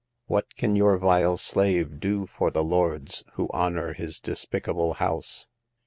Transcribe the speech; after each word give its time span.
"What 0.25 0.55
can 0.55 0.75
your 0.75 0.97
vile 0.97 1.37
slave 1.37 1.99
do 1.99 2.25
for 2.25 2.49
the 2.49 2.63
lords 2.63 3.23
who 3.33 3.47
honor 3.53 3.93
his 3.93 4.19
despicable 4.19 4.93
house 4.93 5.47